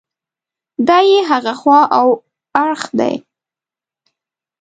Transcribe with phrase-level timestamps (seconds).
[0.87, 2.07] دا یې هغه خوا او
[2.63, 3.13] اړخ دی.